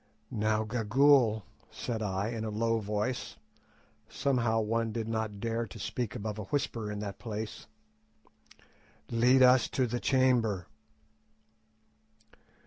[0.31, 6.39] "Now, Gagool," said I, in a low voice—somehow one did not dare to speak above
[6.39, 10.65] a whisper in that place—"lead us to the chamber."